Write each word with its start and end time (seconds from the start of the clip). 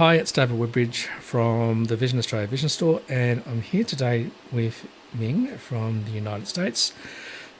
Hi, 0.00 0.14
it's 0.14 0.32
David 0.32 0.58
Woodbridge 0.58 1.08
from 1.20 1.84
the 1.84 1.94
Vision 1.94 2.18
Australia 2.18 2.48
Vision 2.48 2.70
Store, 2.70 3.02
and 3.06 3.42
I'm 3.46 3.60
here 3.60 3.84
today 3.84 4.30
with 4.50 4.88
Ming 5.12 5.48
from 5.58 6.04
the 6.06 6.12
United 6.12 6.48
States 6.48 6.94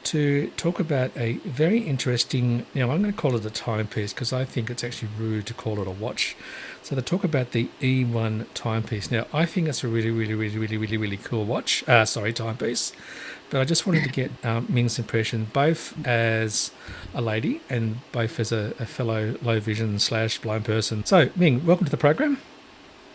to 0.04 0.48
talk 0.56 0.80
about 0.80 1.14
a 1.18 1.34
very 1.44 1.80
interesting. 1.80 2.64
Now, 2.74 2.92
I'm 2.92 3.02
going 3.02 3.12
to 3.12 3.20
call 3.20 3.36
it 3.36 3.44
a 3.44 3.50
timepiece 3.50 4.14
because 4.14 4.32
I 4.32 4.46
think 4.46 4.70
it's 4.70 4.82
actually 4.82 5.10
rude 5.18 5.44
to 5.48 5.52
call 5.52 5.82
it 5.82 5.86
a 5.86 5.90
watch. 5.90 6.34
So, 6.82 6.94
they 6.94 7.02
talk 7.02 7.24
about 7.24 7.52
the 7.52 7.68
Eone 7.82 8.46
timepiece. 8.54 9.10
Now, 9.10 9.26
I 9.32 9.46
think 9.46 9.68
it's 9.68 9.84
a 9.84 9.88
really, 9.88 10.10
really, 10.10 10.34
really, 10.34 10.58
really, 10.58 10.76
really, 10.76 10.96
really 10.96 11.16
cool 11.16 11.44
watch. 11.44 11.86
Uh, 11.88 12.04
sorry, 12.04 12.32
timepiece. 12.32 12.92
But 13.50 13.60
I 13.60 13.64
just 13.64 13.86
wanted 13.86 14.04
to 14.04 14.10
get 14.10 14.30
um, 14.44 14.66
Ming's 14.68 14.98
impression, 14.98 15.48
both 15.52 15.94
as 16.06 16.70
a 17.14 17.20
lady 17.20 17.60
and 17.68 17.98
both 18.12 18.40
as 18.40 18.52
a, 18.52 18.74
a 18.78 18.86
fellow 18.86 19.36
low 19.42 19.60
vision 19.60 19.98
slash 19.98 20.38
blind 20.38 20.64
person. 20.64 21.04
So, 21.04 21.30
Ming, 21.36 21.66
welcome 21.66 21.84
to 21.84 21.90
the 21.90 21.96
program. 21.96 22.38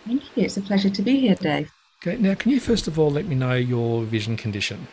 Thank 0.06 0.22
you. 0.36 0.44
It's 0.44 0.56
a 0.56 0.62
pleasure 0.62 0.90
to 0.90 1.02
be 1.02 1.18
here, 1.20 1.34
Dave. 1.34 1.72
Okay, 2.02 2.16
now 2.18 2.34
can 2.34 2.52
you 2.52 2.60
first 2.60 2.86
of 2.86 2.98
all 2.98 3.10
let 3.10 3.26
me 3.26 3.34
know 3.34 3.54
your 3.54 4.04
vision 4.04 4.36
condition? 4.36 4.86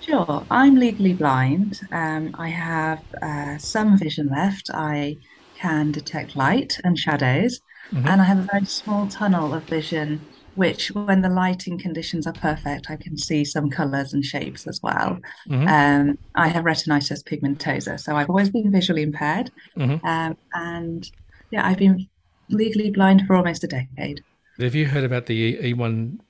Sure. 0.00 0.46
I'm 0.50 0.76
legally 0.76 1.14
blind. 1.14 1.80
Um, 1.90 2.34
I 2.38 2.48
have 2.48 3.02
uh, 3.20 3.58
some 3.58 3.98
vision 3.98 4.28
left. 4.28 4.70
I 4.72 5.16
can 5.56 5.92
detect 5.92 6.36
light 6.36 6.78
and 6.84 6.98
shadows, 6.98 7.60
hmm 7.92 8.06
and 8.06 8.20
I 8.20 8.24
have 8.24 8.38
a 8.38 8.46
very 8.52 8.64
small 8.66 9.08
tunnel 9.08 9.54
of 9.54 9.68
vision, 9.68 10.26
which, 10.54 10.88
when 10.94 11.22
the 11.22 11.28
lighting 11.28 11.78
conditions 11.78 12.26
are 12.26 12.34
perfect, 12.34 12.90
I 12.90 12.96
can 12.96 13.16
see 13.16 13.44
some 13.44 13.70
colors 13.70 14.12
and 14.12 14.24
shapes 14.24 14.66
as 14.66 14.80
well. 14.82 15.20
hmm 15.48 15.66
Um, 15.66 16.18
I 16.34 16.48
have 16.48 16.64
retinitis 16.64 17.24
pigmentosa, 17.24 17.98
so 17.98 18.16
I've 18.16 18.28
always 18.30 18.50
been 18.50 18.70
visually 18.70 19.02
impaired. 19.02 19.50
hmm 19.76 19.96
Um, 20.02 20.36
and 20.52 21.10
yeah, 21.50 21.66
I've 21.66 21.78
been 21.78 22.08
legally 22.50 22.90
blind 22.90 23.22
for 23.26 23.36
almost 23.36 23.64
a 23.64 23.68
decade. 23.68 24.22
Have 24.58 24.74
you 24.74 24.86
heard 24.86 25.04
about 25.04 25.26
the 25.26 25.34
E- 25.34 25.66
Eone 25.68 26.20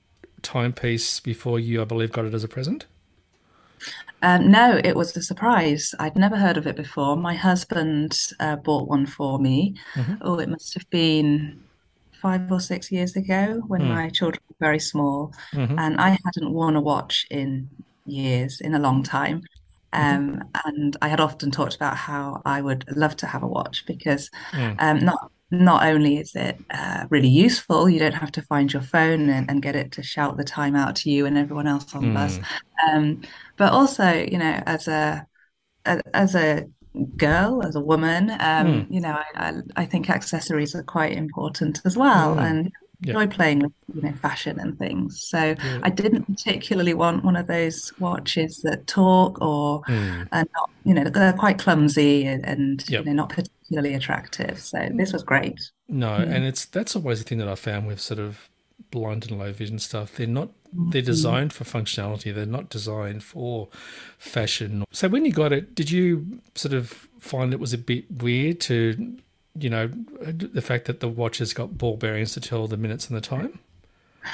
timepiece 0.43 1.19
before 1.19 1.59
you, 1.59 1.81
I 1.81 1.85
believe, 1.85 2.11
got 2.11 2.25
it 2.25 2.35
as 2.35 2.43
a 2.43 2.47
present? 2.47 2.85
Um, 4.25 4.51
no, 4.51 4.81
it 4.83 4.95
was 4.95 5.15
a 5.17 5.21
surprise. 5.21 5.93
I'd 5.99 6.17
never 6.17 6.37
heard 6.37 6.57
of 6.57 6.67
it 6.67 6.75
before. 6.75 7.15
My 7.15 7.35
husband 7.35 8.17
uh, 8.39 8.55
bought 8.57 8.89
one 8.89 9.05
for 9.05 9.39
me. 9.39 9.75
hmm 9.95 10.19
Oh, 10.21 10.39
it 10.39 10.49
must 10.49 10.73
have 10.75 10.89
been 10.89 11.65
five 12.21 12.51
or 12.51 12.59
six 12.59 12.91
years 12.91 13.15
ago 13.15 13.61
when 13.67 13.83
Mm, 13.83 13.95
my 13.95 14.09
children 14.09 14.41
were 14.49 14.55
very 14.67 14.79
small, 14.79 15.33
hmm 15.53 15.77
and 15.77 15.97
I 16.01 16.11
hadn't 16.25 16.53
worn 16.53 16.75
a 16.75 16.81
watch 16.81 17.27
in 17.29 17.69
years, 18.05 18.61
in 18.61 18.75
a 18.75 18.79
long 18.79 19.03
time. 19.03 19.43
hmm 19.97 20.19
Um, 20.19 20.41
and 20.65 20.97
I 21.01 21.07
had 21.09 21.21
often 21.21 21.51
talked 21.51 21.75
about 21.75 21.97
how 21.97 22.41
I 22.45 22.61
would 22.61 22.85
love 22.97 23.15
to 23.17 23.27
have 23.27 23.43
a 23.43 23.47
watch 23.47 23.85
because 23.87 24.29
mm, 24.53 24.79
um, 24.79 25.05
not 25.05 25.31
not 25.51 25.85
only 25.85 26.17
is 26.17 26.33
it 26.35 26.59
uh, 26.71 27.05
really 27.09 27.27
useful, 27.29 27.89
you 27.89 27.99
don't 27.99 28.13
have 28.13 28.31
to 28.33 28.41
find 28.43 28.71
your 28.73 28.81
phone 28.81 29.29
and, 29.29 29.49
and 29.49 29.61
get 29.61 29.75
it 29.75 29.91
to 29.93 30.03
shout 30.03 30.37
the 30.37 30.43
time 30.43 30.75
out 30.75 30.95
to 30.97 31.09
you 31.11 31.25
and 31.25 31.37
everyone 31.37 31.67
else 31.67 31.93
on 31.95 32.05
the 32.05 32.11
bus. 32.11 32.39
mm, 32.39 32.45
Um, 32.91 33.21
but 33.57 33.71
also, 33.73 34.11
you 34.11 34.37
know, 34.37 34.61
as 34.65 34.87
a 34.87 35.25
as 36.13 36.35
a 36.35 36.65
girl, 37.17 37.63
as 37.63 37.75
a 37.75 37.81
woman, 37.81 38.31
um, 38.39 38.85
mm, 38.85 38.89
you 38.89 39.01
know, 39.01 39.17
I, 39.35 39.53
I 39.75 39.85
think 39.85 40.09
accessories 40.09 40.75
are 40.75 40.83
quite 40.83 41.13
important 41.17 41.81
as 41.85 41.97
well, 41.97 42.37
mm. 42.37 42.39
and 42.39 42.71
Yep, 43.01 43.19
enjoy 43.19 43.27
playing 43.27 43.59
with, 43.59 43.71
you 43.93 44.01
know, 44.01 44.13
fashion 44.15 44.59
and 44.59 44.77
things. 44.79 45.23
So 45.27 45.55
yeah. 45.61 45.83
I 45.83 45.89
didn't 45.89 46.25
particularly 46.25 46.93
want 46.93 47.23
one 47.23 47.35
of 47.35 47.47
those 47.47 47.91
watches 47.97 48.61
that 48.63 48.87
talk 48.87 49.39
or 49.41 49.81
Mm, 49.87 50.29
are 50.31 50.45
not, 50.55 50.69
you 50.83 50.93
know, 50.93 51.03
they're 51.09 51.33
quite 51.33 51.59
clumsy 51.59 52.25
and, 52.25 52.45
and 52.45 52.83
you 52.97 53.03
know, 53.05 53.13
not 53.13 53.29
particularly 53.67 53.95
attractive. 53.95 54.59
So 54.59 54.89
this 54.95 55.13
was 55.13 55.23
great. 55.23 55.59
No, 55.87 56.17
Mm. 56.17 56.29
and 56.29 56.45
it's 56.45 56.65
that's 56.65 56.95
always 56.95 57.19
the 57.19 57.25
thing 57.25 57.37
that 57.39 57.47
I 57.47 57.55
found 57.55 57.87
with 57.87 57.99
sort 58.01 58.19
of 58.19 58.49
blind 58.91 59.29
and 59.29 59.37
low 59.39 59.51
vision 59.51 59.79
stuff. 59.79 60.15
They're 60.15 60.27
not 60.27 60.49
they're 60.73 61.01
Mm. 61.01 61.01
designed 61.01 61.53
for 61.53 61.63
functionality. 61.63 62.33
They're 62.33 62.45
not 62.45 62.69
designed 62.69 63.23
for 63.23 63.69
fashion. 64.17 64.83
So 64.91 65.07
when 65.07 65.25
you 65.25 65.31
got 65.31 65.53
it, 65.53 65.75
did 65.75 65.91
you 65.91 66.41
sort 66.55 66.73
of 66.73 67.07
find 67.19 67.53
it 67.53 67.59
was 67.59 67.73
a 67.73 67.77
bit 67.77 68.05
weird 68.11 68.59
to, 68.61 69.17
you 69.59 69.69
know, 69.69 69.87
the 69.87 70.61
fact 70.61 70.85
that 70.85 70.99
the 70.99 71.07
watch 71.09 71.37
has 71.39 71.53
got 71.53 71.77
ball 71.77 71.97
bearings 71.97 72.33
to 72.33 72.41
tell 72.41 72.67
the 72.67 72.77
minutes 72.77 73.07
and 73.07 73.15
the 73.17 73.21
time? 73.21 73.59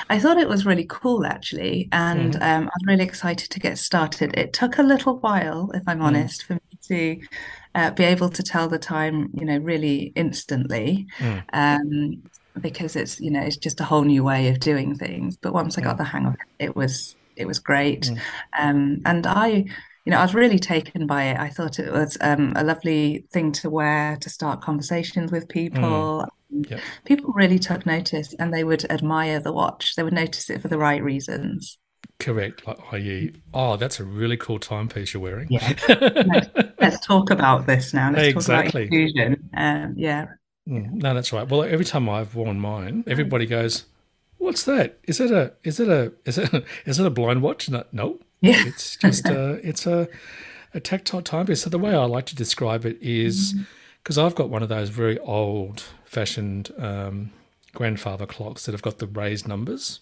I 0.09 0.19
thought 0.19 0.37
it 0.37 0.47
was 0.47 0.65
really 0.65 0.85
cool, 0.89 1.25
actually, 1.25 1.89
and 1.91 2.35
Mm, 2.35 2.41
um, 2.41 2.63
I 2.63 2.65
was 2.65 2.83
really 2.87 3.03
excited 3.03 3.49
to 3.49 3.59
get 3.59 3.77
started. 3.77 4.37
It 4.37 4.53
took 4.53 4.77
a 4.77 4.83
little 4.83 5.17
while, 5.19 5.69
if 5.73 5.83
I'm 5.87 6.01
mm, 6.01 6.01
honest, 6.01 6.43
for 6.45 6.53
me 6.53 6.59
to 6.87 7.21
uh, 7.75 7.91
be 7.91 8.03
able 8.03 8.29
to 8.29 8.43
tell 8.43 8.67
the 8.67 8.79
time, 8.79 9.29
you 9.33 9.45
know, 9.45 9.57
really 9.57 10.11
instantly, 10.15 11.07
mm, 11.17 11.43
um, 11.53 12.21
because 12.59 12.95
it's, 12.95 13.19
you 13.19 13.31
know, 13.31 13.41
it's 13.41 13.57
just 13.57 13.79
a 13.79 13.85
whole 13.85 14.03
new 14.03 14.23
way 14.23 14.49
of 14.49 14.59
doing 14.59 14.95
things. 14.95 15.37
But 15.37 15.53
once 15.53 15.77
I 15.77 15.81
got 15.81 15.95
mm, 15.95 15.99
the 15.99 16.03
hang 16.03 16.25
of 16.25 16.33
it, 16.33 16.65
it 16.65 16.75
was 16.75 17.15
it 17.35 17.45
was 17.45 17.59
great, 17.59 18.03
mm, 18.03 18.19
um, 18.59 19.01
and 19.05 19.25
I, 19.25 19.65
you 20.05 20.11
know, 20.11 20.17
I 20.17 20.23
was 20.23 20.33
really 20.33 20.59
taken 20.59 21.07
by 21.07 21.23
it. 21.25 21.39
I 21.39 21.49
thought 21.49 21.79
it 21.79 21.91
was 21.91 22.17
um, 22.21 22.53
a 22.55 22.63
lovely 22.63 23.25
thing 23.31 23.51
to 23.53 23.69
wear 23.69 24.17
to 24.17 24.29
start 24.29 24.61
conversations 24.61 25.31
with 25.31 25.47
mm. 25.47 25.49
people. 25.49 26.27
Yep. 26.53 26.81
People 27.05 27.31
really 27.33 27.59
took 27.59 27.85
notice 27.85 28.35
and 28.37 28.53
they 28.53 28.65
would 28.65 28.83
admire 28.91 29.39
the 29.39 29.53
watch. 29.53 29.95
They 29.95 30.03
would 30.03 30.13
notice 30.13 30.49
it 30.49 30.61
for 30.61 30.67
the 30.67 30.77
right 30.77 31.01
reasons. 31.01 31.77
Correct. 32.19 32.67
Like, 32.67 32.77
i.e., 32.93 33.33
oh, 33.53 33.77
that's 33.77 33.99
a 33.99 34.03
really 34.03 34.37
cool 34.37 34.59
timepiece 34.59 35.13
you're 35.13 35.23
wearing. 35.23 35.47
Yeah. 35.49 35.73
Let's, 36.81 37.05
talk 37.05 37.29
about 37.29 37.67
this 37.67 37.93
now. 37.93 38.11
Let's 38.11 38.33
talk 38.33 38.43
about 38.45 38.65
Exactly. 38.65 38.83
inclusion. 38.83 39.49
Um, 39.55 39.93
yeah. 39.97 40.27
Mm, 40.67 40.93
no, 40.93 41.13
that's 41.13 41.31
right. 41.33 41.47
Well, 41.47 41.63
every 41.63 41.85
time 41.85 42.09
I've 42.09 42.35
worn 42.35 42.59
mine, 42.59 43.03
everybody 43.07 43.45
goes, 43.45 43.85
"What's 44.37 44.63
that? 44.63 44.99
Is 45.05 45.19
it 45.19 45.31
a 45.31 45.53
is 45.63 45.79
it 45.79 45.89
a 45.89 46.13
is 46.25 46.37
it 46.37 46.53
is 46.85 46.99
it 46.99 47.05
a 47.05 47.09
blind 47.09 47.41
watch?" 47.41 47.69
No, 47.69 47.83
no, 47.91 48.19
Yeah. 48.41 48.63
it's 48.67 48.95
just 48.97 49.27
a 49.27 49.53
it's 49.67 49.87
a 49.87 50.07
a 50.73 50.79
tactile 50.79 51.21
timepiece. 51.21 51.63
So 51.63 51.69
the 51.69 51.79
way 51.79 51.93
I 51.95 52.05
like 52.05 52.25
to 52.27 52.35
describe 52.35 52.85
it 52.85 52.97
is 53.01 53.55
because 54.03 54.17
I've 54.17 54.35
got 54.35 54.49
one 54.49 54.63
of 54.63 54.69
those 54.69 54.89
very 54.89 55.17
old 55.19 55.83
fashioned 56.05 56.71
um, 56.77 57.31
grandfather 57.73 58.25
clocks 58.25 58.65
that 58.65 58.71
have 58.73 58.81
got 58.81 58.99
the 58.99 59.07
raised 59.07 59.47
numbers, 59.47 59.99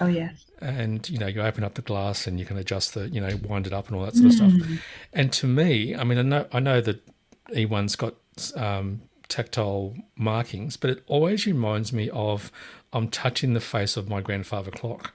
Oh, 0.00 0.06
yes. 0.06 0.46
and 0.60 1.08
you 1.10 1.18
know 1.18 1.26
you 1.26 1.42
open 1.42 1.62
up 1.62 1.74
the 1.74 1.82
glass 1.82 2.26
and 2.26 2.40
you 2.40 2.46
can 2.46 2.56
adjust 2.56 2.94
the 2.94 3.08
you 3.08 3.20
know 3.20 3.38
wind 3.46 3.66
it 3.66 3.72
up 3.72 3.88
and 3.88 3.96
all 3.96 4.04
that 4.04 4.14
sort 4.14 4.26
of 4.26 4.32
stuff. 4.32 4.52
Mm. 4.52 4.78
And 5.12 5.32
to 5.34 5.46
me, 5.46 5.94
I 5.94 6.04
mean, 6.04 6.18
I 6.18 6.22
know 6.22 6.46
I 6.52 6.60
know 6.60 6.80
that 6.80 7.06
Eone's 7.54 7.96
got 7.96 8.14
um, 8.56 9.02
tactile 9.28 9.94
markings, 10.16 10.76
but 10.76 10.90
it 10.90 11.02
always 11.06 11.46
reminds 11.46 11.92
me 11.92 12.10
of 12.10 12.50
I'm 12.92 13.08
touching 13.08 13.54
the 13.54 13.60
face 13.60 13.96
of 13.96 14.08
my 14.08 14.20
grandfather 14.20 14.70
clock 14.70 15.14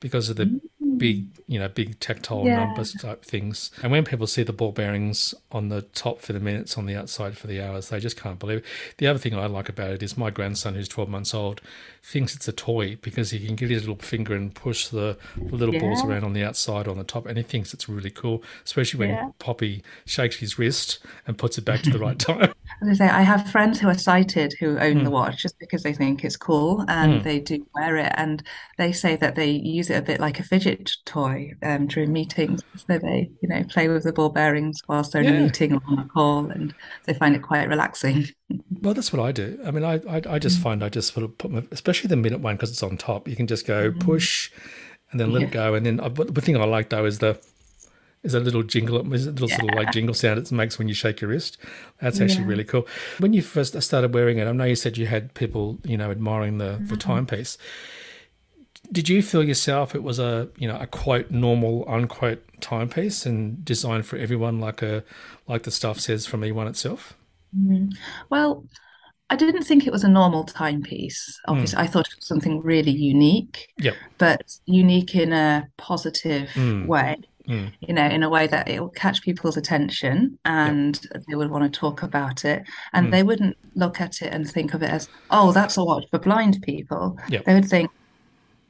because 0.00 0.28
of 0.28 0.36
the 0.36 0.60
big, 0.98 1.26
you 1.46 1.58
know, 1.58 1.68
big 1.68 1.98
tactile 2.00 2.44
Yeah. 2.46 2.56
numbers 2.56 2.92
type 2.94 3.24
things. 3.24 3.70
And 3.82 3.92
when 3.92 4.04
people 4.04 4.26
see 4.26 4.42
the 4.42 4.52
ball 4.52 4.72
bearings 4.72 5.34
on 5.52 5.68
the 5.68 5.82
top 5.82 6.20
for 6.20 6.32
the 6.32 6.40
minutes, 6.40 6.76
on 6.78 6.86
the 6.86 6.96
outside 6.96 7.36
for 7.36 7.46
the 7.46 7.60
hours, 7.60 7.88
they 7.88 8.00
just 8.00 8.16
can't 8.20 8.38
believe 8.38 8.58
it. 8.58 8.64
The 8.98 9.06
other 9.06 9.18
thing 9.18 9.34
I 9.34 9.46
like 9.46 9.68
about 9.68 9.90
it 9.90 10.02
is 10.02 10.16
my 10.16 10.30
grandson, 10.30 10.74
who's 10.74 10.88
12 10.88 11.08
months 11.08 11.34
old, 11.34 11.60
thinks 12.02 12.34
it's 12.34 12.48
a 12.48 12.52
toy 12.52 12.96
because 13.02 13.30
he 13.30 13.44
can 13.44 13.56
get 13.56 13.70
his 13.70 13.82
little 13.82 13.96
finger 13.96 14.34
and 14.34 14.54
push 14.54 14.88
the 14.88 15.16
little 15.36 15.78
balls 15.78 16.04
around 16.04 16.24
on 16.24 16.32
the 16.32 16.44
outside, 16.44 16.86
on 16.88 16.98
the 16.98 17.04
top, 17.04 17.26
and 17.26 17.36
he 17.38 17.42
thinks 17.42 17.72
it's 17.74 17.88
really 17.88 18.10
cool, 18.10 18.42
especially 18.64 18.98
when 19.00 19.08
Yeah. 19.10 19.30
Poppy 19.38 19.82
shakes 20.04 20.36
his 20.36 20.58
wrist 20.58 20.98
and 21.26 21.36
puts 21.38 21.58
it 21.58 21.64
back 21.64 21.82
to 21.82 21.90
the 21.90 21.98
right 21.98 22.18
time. 22.18 22.52
I 22.82 22.92
say, 22.94 23.06
I 23.08 23.22
have 23.22 23.50
friends 23.50 23.80
who 23.80 23.88
are 23.88 23.98
sighted 23.98 24.54
who 24.60 24.78
own 24.78 25.02
the 25.02 25.10
Mm, 25.10 25.10
watch 25.10 25.42
just 25.42 25.58
because 25.58 25.82
they 25.82 25.94
think 25.94 26.24
it's 26.24 26.36
cool 26.36 26.84
and 26.88 27.20
mm. 27.20 27.22
they 27.22 27.40
do 27.40 27.66
wear 27.74 27.96
it. 27.96 28.12
And 28.16 28.42
they 28.78 28.92
say 28.92 29.16
that 29.16 29.34
they 29.34 29.50
use 29.50 29.90
it 29.90 29.96
a 29.98 30.02
bit 30.02 30.20
like 30.20 30.38
a 30.40 30.42
fidget 30.42 30.90
toy 31.06 31.52
um, 31.62 31.86
during 31.86 32.12
meetings. 32.12 32.62
So 32.76 32.98
they, 32.98 33.30
you 33.40 33.48
know, 33.48 33.64
play 33.64 33.88
with 33.88 34.04
the 34.04 34.12
ball 34.12 34.30
bearings 34.30 34.80
whilst 34.88 35.12
they're 35.12 35.22
in 35.22 35.28
a 35.28 35.32
meeting 35.32 35.74
or 35.74 35.80
on 35.86 35.98
a 36.00 36.08
call 36.08 36.50
and 36.50 36.74
they 37.06 37.14
find 37.14 37.34
it 37.36 37.42
quite 37.42 37.68
relaxing. 37.68 38.26
Well, 38.80 38.94
that's 38.94 39.12
what 39.12 39.22
I 39.24 39.32
do. 39.32 39.58
I 39.64 39.70
mean, 39.70 39.84
I, 39.84 39.94
I, 40.08 40.22
I 40.34 40.38
just 40.38 40.58
Mm. 40.58 40.62
find 40.62 40.82
I 40.84 40.88
just 40.88 41.12
sort 41.14 41.24
of 41.24 41.38
put 41.38 41.50
my, 41.50 41.62
especially 41.70 42.08
the 42.08 42.16
minute 42.16 42.40
one 42.40 42.56
because 42.56 42.70
it's 42.70 42.82
on 42.82 42.96
top. 42.96 43.28
You 43.28 43.36
can 43.36 43.46
just 43.46 43.66
go 43.66 43.90
Mm. 43.90 43.98
push 43.98 44.50
and 45.10 45.20
then 45.20 45.32
let 45.32 45.42
it 45.42 45.50
go. 45.50 45.74
And 45.74 45.86
then 45.86 46.00
uh, 46.00 46.08
the 46.08 46.40
thing 46.40 46.56
I 46.56 46.64
like 46.64 46.90
though 46.90 47.04
is 47.04 47.18
the 47.18 47.40
is 48.24 48.34
a 48.34 48.40
little 48.40 48.62
jingle, 48.62 49.12
is 49.14 49.26
a 49.26 49.30
little 49.32 49.48
sort 49.48 49.70
of 49.70 49.74
like 49.76 49.92
jingle 49.92 50.14
sound 50.14 50.38
it 50.38 50.50
makes 50.50 50.78
when 50.78 50.88
you 50.88 50.94
shake 50.94 51.20
your 51.20 51.30
wrist. 51.30 51.58
That's 52.00 52.20
actually 52.20 52.42
Yeah. 52.44 52.48
really 52.48 52.64
cool. 52.64 52.86
When 53.18 53.32
you 53.32 53.42
first 53.42 53.80
started 53.82 54.12
wearing 54.14 54.38
it, 54.38 54.46
I 54.48 54.52
know 54.52 54.64
you 54.64 54.76
said 54.76 54.96
you 54.96 55.06
had 55.06 55.34
people, 55.34 55.78
you 55.84 55.96
know, 55.96 56.10
admiring 56.10 56.58
the 56.58 56.78
the 56.80 56.96
Mm. 56.96 57.00
timepiece. 57.00 57.58
Did 58.92 59.08
you 59.08 59.22
feel 59.22 59.42
yourself 59.42 59.94
it 59.94 60.02
was 60.02 60.18
a 60.18 60.48
you 60.58 60.68
know 60.68 60.78
a 60.78 60.86
quote 60.86 61.30
normal 61.30 61.84
unquote 61.88 62.42
timepiece 62.60 63.24
and 63.26 63.64
designed 63.64 64.06
for 64.06 64.16
everyone 64.18 64.60
like 64.60 64.82
a 64.82 65.04
like 65.48 65.62
the 65.62 65.70
stuff 65.70 66.00
says 66.00 66.26
from 66.26 66.44
Eone 66.44 66.68
itself? 66.68 67.14
Mm. 67.56 67.94
Well, 68.30 68.64
I 69.30 69.36
didn't 69.36 69.62
think 69.64 69.86
it 69.86 69.92
was 69.92 70.04
a 70.04 70.08
normal 70.08 70.44
timepiece. 70.44 71.40
Mm. 71.46 71.52
Obviously, 71.52 71.78
I 71.78 71.86
thought 71.86 72.06
it 72.08 72.16
was 72.16 72.26
something 72.26 72.60
really 72.62 72.90
unique, 72.92 73.68
Yep. 73.78 73.94
but 74.18 74.42
unique 74.66 75.14
in 75.14 75.32
a 75.32 75.66
positive 75.78 76.48
Mm. 76.54 76.86
way. 76.86 77.16
Mm. 77.48 77.72
you 77.80 77.92
know, 77.92 78.06
in 78.06 78.22
a 78.22 78.30
way 78.30 78.46
that 78.46 78.68
it 78.68 78.80
will 78.80 78.88
catch 78.88 79.20
people's 79.22 79.56
attention 79.58 80.38
and 80.46 80.98
they 81.28 81.34
would 81.36 81.50
want 81.50 81.70
to 81.70 81.78
talk 81.78 82.02
about 82.02 82.44
it. 82.44 82.62
And 82.94 83.08
Mm. 83.08 83.10
they 83.10 83.22
wouldn't 83.22 83.56
look 83.74 84.00
at 84.00 84.22
it 84.22 84.32
and 84.32 84.48
think 84.48 84.72
of 84.72 84.82
it 84.82 84.88
as, 84.90 85.08
oh, 85.30 85.52
that's 85.52 85.76
a 85.76 85.84
watch 85.84 86.04
for 86.10 86.18
blind 86.18 86.62
people. 86.62 87.18
Yep. 87.28 87.44
They 87.44 87.54
would 87.54 87.66
think 87.66 87.90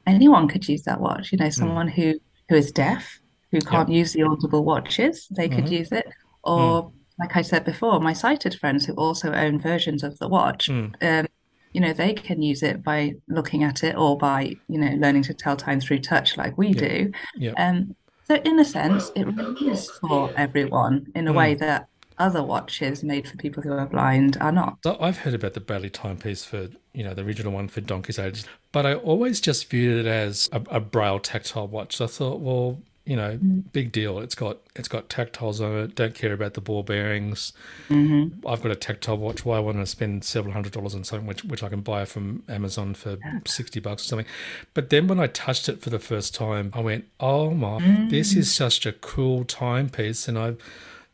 anyone 0.07 0.49
could 0.49 0.69
use 0.69 0.83
that 0.85 1.01
watch. 1.01 1.31
You 1.33 1.39
know, 1.39 1.47
Mm. 1.47 1.55
someone 1.55 1.89
who 1.89 2.15
who 2.51 2.57
is 2.57 2.73
deaf, 2.73 3.21
who 3.53 3.61
can't 3.61 3.89
use 3.89 4.13
the 4.13 4.23
audible 4.23 4.65
watches, 4.67 5.27
they 5.35 5.49
could 5.49 5.65
Mhm. 5.65 5.71
use 5.71 5.93
it. 5.93 6.07
Or, 6.43 6.93
like 7.19 7.37
I 7.37 7.43
said 7.43 7.65
before, 7.65 8.01
my 8.01 8.13
sighted 8.13 8.55
friends 8.55 8.85
who 8.85 8.93
also 8.95 9.33
own 9.33 9.59
versions 9.59 10.03
of 10.03 10.19
the 10.19 10.29
watch, 10.29 10.69
Mm. 10.69 10.93
um, 11.01 11.27
you 11.73 11.81
know, 11.81 11.95
they 11.95 12.13
can 12.13 12.43
use 12.43 12.63
it 12.63 12.83
by 12.83 13.15
looking 13.29 13.63
at 13.65 13.83
it 13.83 13.97
or 13.97 14.19
by, 14.19 14.57
you 14.69 14.79
know, 14.79 14.95
learning 14.99 15.23
to 15.23 15.33
tell 15.33 15.57
time 15.57 15.81
through 15.81 16.01
touch 16.01 16.37
like 16.37 16.59
we 16.59 16.69
Yep. 16.69 16.77
do. 16.77 17.11
Yep. 17.37 17.55
Um, 17.57 17.97
so 18.25 18.35
in 18.37 18.59
a 18.59 18.65
sense, 18.65 19.11
it 19.15 19.25
really 19.25 19.71
is 19.71 19.91
for 20.01 20.33
everyone 20.37 21.07
in 21.15 21.29
a 21.29 21.33
Mm. 21.33 21.37
way 21.37 21.55
that 21.57 21.89
other 22.19 22.43
watches 22.43 23.03
made 23.03 23.27
for 23.29 23.37
people 23.37 23.63
who 23.63 23.73
are 23.73 23.87
blind 23.87 24.37
are 24.41 24.53
not. 24.53 24.77
So 24.85 24.97
I've 25.01 25.19
heard 25.19 25.35
about 25.35 25.55
the 25.55 25.61
Bradley 25.61 25.91
timepiece 25.91 26.45
for, 26.45 26.69
you 26.93 27.03
know, 27.05 27.13
the 27.13 27.23
original 27.23 27.53
one 27.53 27.69
for 27.69 27.81
Donkey's 27.81 28.19
Age, 28.19 28.45
but 28.73 28.87
I 28.87 28.95
always 28.95 29.41
just 29.41 29.69
viewed 29.69 30.07
it 30.07 30.09
as 30.09 30.49
a, 30.53 30.63
a 30.71 30.81
braille 30.81 31.19
tactile 31.19 31.67
watch. 31.67 31.97
So 31.97 32.05
I 32.05 32.09
thought, 32.09 32.41
well, 32.41 32.83
you 33.07 33.17
know, 33.17 33.39
big 33.73 33.93
deal. 33.93 34.19
It's 34.19 34.35
got 34.35 34.59
it's 34.77 34.89
got 34.89 35.09
tactiles 35.11 35.61
on 35.61 35.77
it. 35.77 35.95
Don't 35.95 36.15
care 36.15 36.33
about 36.33 36.55
the 36.55 36.61
ball 36.63 36.83
bearings. 36.83 37.53
hmm 37.89 38.29
I've 38.47 38.63
got 38.63 38.73
a 38.73 38.77
tactile 38.77 39.19
watch. 39.19 39.45
Why 39.45 39.57
I 39.59 39.61
want 39.61 39.77
to 39.79 39.85
spend 39.87 40.25
several 40.25 40.55
hundred 40.55 40.73
dollars 40.73 40.95
on 40.95 41.05
something 41.05 41.27
which 41.27 41.45
which 41.45 41.63
I 41.63 41.69
can 41.69 41.83
buy 41.83 42.07
from 42.07 42.43
Amazon 42.49 42.95
for 42.95 43.19
sixty 43.47 43.79
bucks 43.79 44.05
or 44.05 44.09
something? 44.09 44.27
But 44.73 44.89
then 44.89 45.07
when 45.07 45.21
I 45.21 45.27
touched 45.27 45.69
it 45.69 45.83
for 45.83 45.91
the 45.91 45.99
first 45.99 46.35
time, 46.35 46.71
I 46.73 46.81
went, 46.81 47.05
"Oh 47.21 47.51
my, 47.51 48.07
this 48.09 48.35
is 48.35 48.55
such 48.55 48.87
a 48.87 48.93
cool 48.93 49.45
timepiece." 49.45 50.27
And 50.27 50.39
I've 50.39 50.59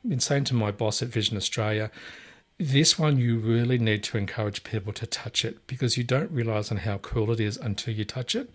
been 0.06 0.20
saying 0.20 0.44
to 0.44 0.54
my 0.54 0.70
boss 0.70 1.02
at 1.02 1.08
Vision 1.08 1.36
Australia, 1.36 1.90
this 2.60 2.98
one 2.98 3.18
you 3.18 3.38
really 3.38 3.78
need 3.78 4.02
to 4.04 4.18
encourage 4.18 4.62
people 4.64 4.92
to 4.92 5.06
touch 5.06 5.44
it 5.44 5.66
because 5.66 5.96
you 5.96 6.04
don't 6.04 6.30
realize 6.30 6.70
on 6.70 6.78
how 6.78 6.98
cool 6.98 7.32
it 7.32 7.40
is 7.40 7.56
until 7.56 7.94
you 7.94 8.04
touch 8.04 8.36
it. 8.36 8.50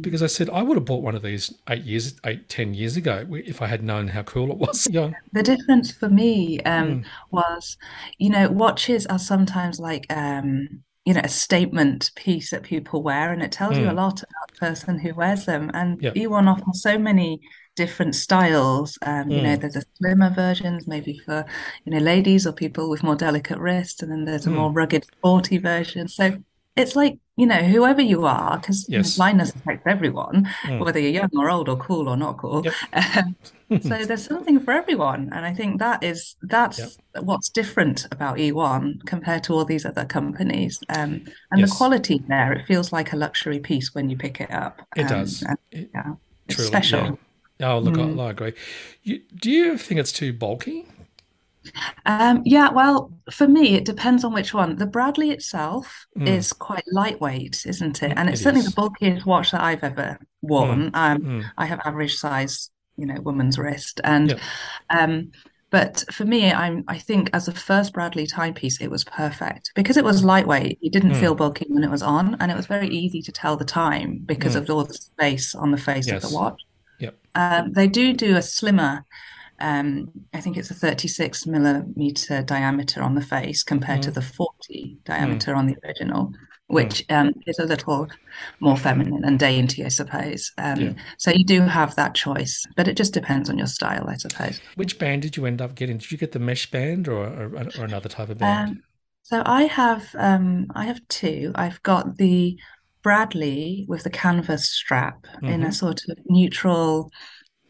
Because 0.00 0.22
I 0.22 0.26
said 0.26 0.50
I 0.50 0.62
would 0.62 0.76
have 0.76 0.84
bought 0.86 1.02
one 1.02 1.14
of 1.14 1.22
these 1.22 1.54
eight 1.68 1.84
years, 1.84 2.14
eight, 2.24 2.48
ten 2.48 2.74
years 2.74 2.96
ago 2.96 3.24
if 3.30 3.62
I 3.62 3.66
had 3.68 3.84
known 3.84 4.08
how 4.08 4.22
cool 4.22 4.50
it 4.50 4.58
was. 4.58 4.88
Yeah. 4.90 5.10
The 5.32 5.42
difference 5.42 5.92
for 5.92 6.08
me 6.08 6.58
um, 6.60 7.02
Mm. 7.02 7.04
was, 7.30 7.76
you 8.18 8.30
know, 8.30 8.50
watches 8.50 9.06
are 9.06 9.18
sometimes 9.18 9.78
like, 9.78 10.06
um, 10.12 10.82
you 11.04 11.14
know, 11.14 11.20
a 11.22 11.28
statement 11.28 12.10
piece 12.16 12.50
that 12.50 12.62
people 12.62 13.02
wear, 13.02 13.32
and 13.32 13.42
it 13.42 13.52
tells 13.52 13.78
you 13.78 13.84
a 13.86 13.92
Mm. 13.92 13.96
lot 13.96 14.22
about 14.22 14.52
the 14.52 14.58
person 14.58 14.98
who 14.98 15.14
wears 15.14 15.44
them. 15.46 15.70
And 15.74 16.02
Yep. 16.02 16.16
Eone 16.16 16.48
offers 16.48 16.82
so 16.82 16.98
many 16.98 17.40
different 17.76 18.14
styles. 18.14 18.98
Um, 19.02 19.30
you 19.30 19.40
know, 19.42 19.56
Mm. 19.56 19.60
there's 19.60 19.76
a 19.76 19.82
slimmer 19.98 20.30
versions, 20.30 20.86
maybe 20.86 21.18
for, 21.24 21.44
you 21.84 21.92
know, 21.92 21.98
ladies 21.98 22.46
or 22.46 22.52
people 22.52 22.90
with 22.90 23.02
more 23.02 23.16
delicate 23.16 23.58
wrists, 23.58 24.02
and 24.02 24.10
then 24.12 24.24
there's 24.24 24.46
a 24.46 24.50
Mm. 24.50 24.56
more 24.56 24.72
rugged, 24.72 25.04
sporty 25.04 25.58
version. 25.58 26.08
So 26.08 26.36
it's 26.76 26.94
like, 26.96 27.18
you 27.36 27.46
know, 27.46 27.62
whoever 27.62 28.02
you 28.02 28.26
are, 28.26 28.58
because 28.58 28.86
Yes. 28.88 29.16
blindness 29.16 29.54
affects 29.54 29.86
everyone, 29.86 30.48
Mm. 30.64 30.84
whether 30.84 30.98
you're 31.00 31.10
young 31.22 31.30
or 31.34 31.50
old 31.50 31.68
or 31.68 31.76
cool 31.76 32.08
or 32.08 32.16
not 32.16 32.36
cool. 32.38 32.62
Yep. 32.64 32.74
Um, 33.72 33.80
so 33.80 34.04
there's 34.04 34.26
something 34.26 34.60
for 34.60 34.72
everyone, 34.72 35.30
and 35.32 35.46
I 35.46 35.54
think 35.54 35.78
that 35.78 36.02
is 36.02 36.36
that's 36.42 36.98
what's 37.22 37.48
different 37.48 38.06
about 38.12 38.38
Eone 38.38 39.00
compared 39.06 39.44
to 39.44 39.54
all 39.54 39.64
these 39.64 39.86
other 39.86 40.04
companies. 40.04 40.78
Um, 40.90 41.22
and 41.50 41.60
Yes. 41.60 41.70
the 41.70 41.76
quality 41.76 42.22
there, 42.28 42.52
it 42.52 42.66
feels 42.66 42.92
like 42.92 43.14
a 43.14 43.16
luxury 43.16 43.60
piece 43.60 43.94
when 43.94 44.10
you 44.10 44.16
pick 44.18 44.42
it 44.42 44.50
up. 44.50 44.82
It 44.94 45.04
Um, 45.04 45.08
does. 45.08 45.42
and, 45.42 45.56
It- 45.70 45.90
yeah, 45.94 46.12
it's 46.46 46.56
Truly, 46.56 46.66
special. 46.68 47.04
yeah. 47.04 47.12
Oh, 47.62 47.78
look, 47.78 47.94
Mm. 47.94 48.18
I, 48.20 48.24
I 48.26 48.30
agree. 48.30 48.52
You, 49.02 49.20
do 49.40 49.50
you 49.50 49.78
think 49.78 50.00
it's 50.00 50.12
too 50.12 50.32
bulky? 50.32 50.86
Um, 52.06 52.42
yeah, 52.44 52.70
well, 52.70 53.12
for 53.30 53.46
me, 53.46 53.74
it 53.76 53.84
depends 53.84 54.24
on 54.24 54.32
which 54.32 54.52
one. 54.52 54.76
The 54.76 54.86
Bradley 54.86 55.30
itself 55.30 56.06
Mm. 56.18 56.26
is 56.26 56.52
quite 56.52 56.84
lightweight, 56.90 57.64
isn't 57.66 58.02
it? 58.02 58.12
And 58.16 58.28
it's 58.28 58.40
It 58.40 58.44
certainly 58.44 58.66
is. 58.66 58.74
the 58.74 58.80
bulkiest 58.80 59.24
watch 59.26 59.52
that 59.52 59.62
I've 59.62 59.84
ever 59.84 60.18
worn. 60.42 60.90
Um, 60.94 61.18
Mm. 61.22 61.44
I 61.56 61.66
have 61.66 61.80
average 61.84 62.16
size, 62.16 62.70
you 62.96 63.06
know, 63.06 63.20
woman's 63.20 63.58
wrist, 63.58 64.00
and 64.02 64.30
Yep. 64.30 64.40
um, 64.90 65.30
but 65.70 66.04
for 66.12 66.24
me, 66.24 66.52
I'm 66.52 66.84
I 66.88 66.98
think 66.98 67.30
as 67.32 67.46
a 67.48 67.52
first 67.52 67.92
Bradley 67.94 68.26
timepiece, 68.26 68.80
it 68.80 68.90
was 68.90 69.04
perfect 69.04 69.70
because 69.76 69.96
it 69.96 70.04
was 70.04 70.24
lightweight. 70.24 70.78
It 70.82 70.92
didn't 70.92 71.12
Mm. 71.12 71.20
feel 71.20 71.34
bulky 71.36 71.66
when 71.68 71.84
it 71.84 71.90
was 71.90 72.02
on, 72.02 72.36
and 72.40 72.50
it 72.50 72.56
was 72.56 72.66
very 72.66 72.88
easy 72.88 73.22
to 73.22 73.32
tell 73.32 73.56
the 73.56 73.64
time 73.64 74.20
because 74.26 74.54
Mm. 74.54 74.58
of 74.62 74.70
all 74.70 74.84
the 74.84 74.94
space 74.94 75.54
on 75.54 75.70
the 75.70 75.78
face 75.78 76.10
of 76.10 76.22
the 76.22 76.28
watch. 76.30 76.60
Um, 77.34 77.72
they 77.72 77.86
do 77.88 78.12
do 78.12 78.36
a 78.36 78.42
slimmer. 78.42 79.04
Um, 79.60 80.10
I 80.34 80.40
think 80.40 80.56
it's 80.56 80.70
a 80.70 80.74
36 80.74 81.46
millimeter 81.46 82.42
diameter 82.42 83.02
on 83.02 83.14
the 83.14 83.20
face 83.22 83.62
compared 83.62 84.02
to 84.02 84.10
Mm. 84.10 84.14
the 84.14 84.22
40 84.22 84.98
diameter 85.04 85.54
on 85.54 85.66
the 85.66 85.76
original, 85.84 86.32
which 86.66 87.06
Mm. 87.08 87.16
um, 87.28 87.32
is 87.46 87.58
a 87.58 87.64
little 87.64 88.08
more 88.60 88.76
feminine 88.76 89.24
and 89.24 89.38
dainty, 89.38 89.84
I 89.84 89.88
suppose. 89.88 90.50
Um, 90.58 90.80
Yeah. 90.80 90.92
So 91.18 91.30
you 91.30 91.44
do 91.44 91.60
have 91.62 91.94
that 91.94 92.14
choice, 92.14 92.64
but 92.76 92.88
it 92.88 92.96
just 92.96 93.14
depends 93.14 93.48
on 93.50 93.56
your 93.58 93.66
style, 93.68 94.08
I 94.08 94.16
suppose. 94.16 94.60
Which 94.74 94.98
band 94.98 95.22
did 95.22 95.36
you 95.36 95.46
end 95.46 95.62
up 95.62 95.74
getting? 95.76 95.98
Did 95.98 96.10
you 96.10 96.18
get 96.18 96.32
the 96.32 96.38
mesh 96.40 96.70
band 96.70 97.06
or, 97.08 97.24
or, 97.24 97.68
or 97.78 97.84
another 97.84 98.08
type 98.08 98.30
of 98.30 98.38
band? 98.38 98.70
Um, 98.70 98.82
so 99.22 99.42
I 99.46 99.62
have 99.64 100.08
um, 100.18 100.66
I 100.74 100.86
have 100.86 101.00
two. 101.08 101.52
I've 101.54 101.80
got 101.84 102.16
the 102.16 102.58
Bradley 103.02 103.84
with 103.88 104.04
the 104.04 104.10
canvas 104.10 104.68
strap 104.68 105.26
in 105.42 105.62
a 105.62 105.68
Mhm. 105.68 105.74
sort 105.74 106.02
of 106.08 106.18
neutral. 106.26 107.10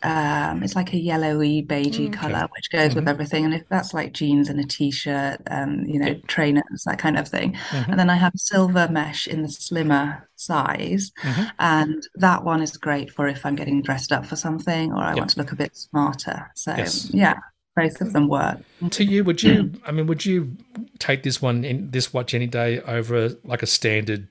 Um, 0.04 0.64
it's 0.64 0.74
like 0.74 0.92
a 0.92 0.98
yellowy, 0.98 1.62
beigey 1.62 2.08
Okay. 2.08 2.18
color, 2.18 2.48
which 2.56 2.70
goes 2.72 2.92
with 2.94 3.04
Mhm. 3.04 3.10
everything. 3.10 3.44
And 3.44 3.54
if 3.54 3.62
that's 3.70 3.94
like 3.94 4.12
jeans 4.12 4.48
and 4.48 4.58
a 4.58 4.64
t-shirt, 4.64 5.40
um, 5.48 5.84
you 5.86 6.00
know, 6.00 6.08
Yeah. 6.08 6.14
trainers, 6.26 6.82
that 6.86 6.98
kind 6.98 7.16
of 7.16 7.28
thing. 7.28 7.52
Mhm. 7.70 7.88
And 7.90 7.98
then 8.00 8.10
I 8.10 8.16
have 8.16 8.32
silver 8.34 8.88
mesh 8.90 9.28
in 9.28 9.42
the 9.42 9.48
slimmer 9.48 10.28
size, 10.34 11.12
Mhm. 11.22 11.50
and 11.60 12.02
that 12.16 12.42
one 12.42 12.62
is 12.62 12.76
great 12.76 13.12
for 13.12 13.28
if 13.28 13.46
I'm 13.46 13.54
getting 13.54 13.80
dressed 13.80 14.10
up 14.10 14.26
for 14.26 14.34
something 14.34 14.92
or 14.92 14.98
I 14.98 15.10
Yeah. 15.12 15.20
want 15.20 15.30
to 15.30 15.38
look 15.38 15.52
a 15.52 15.56
bit 15.56 15.76
smarter. 15.76 16.50
So 16.56 16.74
Yes. 16.76 17.08
yeah, 17.14 17.34
both 17.76 18.00
of 18.00 18.12
them 18.12 18.26
work. 18.28 18.58
To 18.90 19.04
you, 19.04 19.22
would 19.22 19.40
you? 19.44 19.70
I 19.86 19.92
mean, 19.92 20.08
would 20.08 20.26
you 20.26 20.56
take 20.98 21.22
this 21.22 21.40
one 21.40 21.64
in 21.64 21.92
this 21.92 22.12
watch 22.12 22.34
any 22.34 22.48
day 22.48 22.80
over 22.80 23.30
like 23.44 23.62
a 23.62 23.66
standard, 23.68 24.26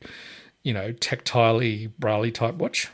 you 0.64 0.74
know, 0.74 0.94
tactilely 0.94 1.92
Braille 2.00 2.32
type 2.32 2.56
watch? 2.56 2.90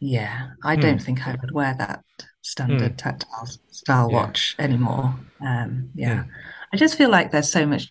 Yeah, 0.00 0.50
I 0.62 0.76
Hmm. 0.76 0.76
don't 0.76 1.00
think 1.02 1.26
I 1.26 1.36
would 1.40 1.50
wear 1.52 1.74
that 1.78 2.04
standard 2.42 2.98
tactile 2.98 3.48
style 3.70 4.10
Yeah. 4.10 4.30
watch 4.30 4.54
anymore. 4.58 5.18
Um, 5.40 5.90
yeah, 5.94 6.24
Hmm. 6.24 6.30
I 6.72 6.76
just 6.76 6.96
feel 6.98 7.10
like 7.10 7.30
there's 7.30 7.50
so 7.50 7.66
much 7.66 7.90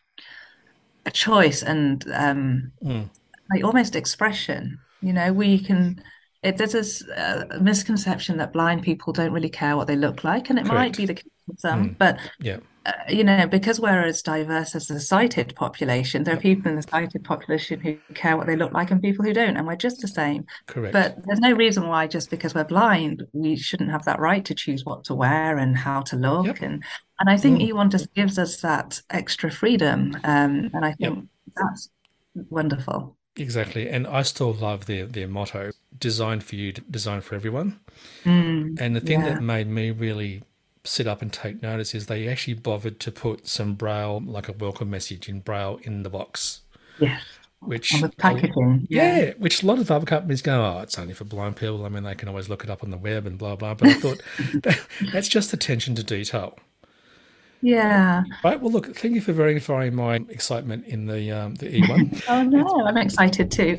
a 1.05 1.11
choice 1.11 1.61
and 1.63 2.03
um, 2.13 2.71
Mm. 2.83 3.09
like 3.51 3.63
almost 3.63 3.95
expression. 3.95 4.79
You 5.01 5.13
know, 5.13 5.33
we 5.33 5.63
can. 5.63 6.01
It, 6.43 6.57
there's 6.57 6.74
this 6.74 7.03
uh, 7.10 7.45
misconception 7.62 8.38
that 8.38 8.53
blind 8.53 8.83
people 8.83 9.13
don't 9.13 9.33
really 9.33 9.50
care 9.50 9.77
what 9.77 9.88
they 9.88 9.95
look 9.98 10.24
like, 10.24 10.50
and 10.50 10.60
it 10.60 10.65
might 10.65 10.95
be 10.95 11.05
the 11.05 11.15
case 11.15 11.25
for 11.48 11.55
some, 11.57 11.89
Hmm. 11.89 11.95
but 12.00 12.19
Yeah. 12.39 12.57
Uh, 12.86 12.92
you 13.10 13.24
know, 13.24 13.48
because 13.48 13.80
we're 13.80 14.04
as 14.04 14.22
diverse 14.22 14.75
as 14.75 14.86
the 14.88 15.00
sighted 15.00 15.56
population, 15.56 16.24
there 16.24 16.36
are 16.36 16.39
people 16.39 16.70
in 16.70 16.75
the 16.75 16.84
sighted 16.84 17.24
population 17.24 17.80
who 17.80 17.98
care 18.13 18.38
what 18.38 18.46
they 18.46 18.56
look 18.56 18.74
like 18.74 18.92
and 18.92 19.01
people 19.01 19.25
who 19.25 19.34
don't, 19.34 19.58
and 19.58 19.65
we're 19.65 19.75
just 19.75 20.01
the 20.01 20.08
same. 20.08 20.46
Correct. 20.68 20.94
But 20.94 21.18
there's 21.25 21.39
no 21.39 21.51
reason 21.54 21.88
why 21.88 22.06
just 22.08 22.30
because 22.30 22.54
we're 22.54 22.63
blind, 22.63 23.24
we 23.34 23.56
shouldn't 23.56 23.89
have 23.92 24.06
that 24.06 24.20
right 24.20 24.46
to 24.46 24.54
choose 24.54 24.86
what 24.86 25.04
to 25.06 25.15
wear 25.15 25.58
and 25.58 25.75
how 25.75 26.01
to 26.04 26.15
look. 26.15 26.46
Yep. 26.46 26.62
And 26.62 26.84
and 27.20 27.30
I 27.30 27.38
think 27.38 27.60
Mm. 27.60 27.68
Eone 27.70 27.89
just 27.89 28.13
gives 28.13 28.38
us 28.38 28.62
that 28.62 29.01
extra 29.10 29.50
freedom. 29.50 30.15
Um, 30.24 30.70
and 30.74 30.86
I 30.86 30.94
Yep. 30.98 31.13
think 31.13 31.30
that's 31.56 31.89
wonderful. 32.36 33.18
Exactly. 33.38 33.89
And 33.89 34.08
I 34.08 34.22
still 34.24 34.54
love 34.54 34.86
their, 34.86 35.06
their 35.06 35.27
motto 35.27 35.72
"Designed 35.98 36.44
for 36.44 36.56
you, 36.56 36.72
designed 36.74 37.24
for 37.24 37.36
everyone. 37.36 37.80
Mm, 38.25 38.77
And 38.77 38.96
the 38.96 39.01
thing 39.01 39.22
yeah. 39.22 39.25
that 39.25 39.42
made 39.42 39.68
me 39.68 39.92
really 39.92 40.44
sit 40.86 41.08
up 41.08 41.22
and 41.22 41.32
take 41.34 41.62
notice 41.62 41.94
is 41.96 42.06
they 42.08 42.27
actually 42.27 42.54
bothered 42.56 43.00
to 43.01 43.12
put 43.12 43.48
some 43.48 43.74
braille, 43.74 44.22
like 44.25 44.48
a 44.48 44.54
welcome 44.54 44.89
message 44.89 45.27
in 45.30 45.39
braille 45.42 45.80
in 45.84 46.04
the 46.04 46.10
box, 46.10 46.62
Yes. 47.00 47.22
which 47.60 47.94
packaging. 48.18 48.88
Yeah. 48.89 49.18
yeah, 49.20 49.34
which 49.38 49.63
a 49.63 49.65
lot 49.65 49.80
of 49.80 49.89
other 49.92 50.06
companies 50.06 50.42
go, 50.42 50.63
oh, 50.63 50.82
it's 50.82 50.98
only 51.00 51.13
for 51.13 51.24
blind 51.25 51.56
people. 51.58 51.86
I 51.86 51.89
mean, 51.89 52.04
they 52.04 52.15
can 52.15 52.30
always 52.30 52.48
look 52.50 52.63
it 52.63 52.70
up 52.70 52.84
on 52.84 52.92
the 52.92 52.98
web 52.98 53.25
and 53.27 53.38
blah 53.38 53.56
blah. 53.56 53.74
But 53.74 53.88
I 53.89 53.94
thought 53.96 54.22
that, 54.63 54.80
that's 55.12 55.27
just 55.27 55.51
attention 55.54 55.96
to 55.96 56.04
detail. 56.04 56.58
Yeah. 57.62 58.24
Right. 58.44 58.62
Well, 58.62 58.72
look. 58.72 58.96
Thank 58.96 59.15
you 59.15 59.22
for 59.22 59.34
verifying 59.34 59.96
my 59.96 60.15
excitement 60.30 60.86
in 60.86 61.08
the 61.08 61.32
um, 61.32 61.56
the 61.56 61.75
Eone. 61.75 62.12
Oh 62.30 62.44
no, 62.44 62.86
I'm 62.86 62.98
excited 62.98 63.50
too. 63.51 63.74